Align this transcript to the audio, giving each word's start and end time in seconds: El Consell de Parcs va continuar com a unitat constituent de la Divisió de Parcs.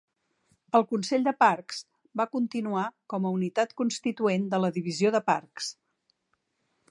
El 0.77 0.85
Consell 0.91 1.25
de 1.27 1.33
Parcs 1.43 1.81
va 2.21 2.27
continuar 2.37 2.85
com 3.13 3.27
a 3.27 3.31
unitat 3.35 3.77
constituent 3.83 4.49
de 4.55 4.61
la 4.65 4.71
Divisió 4.79 5.11
de 5.17 5.25
Parcs. 5.29 5.71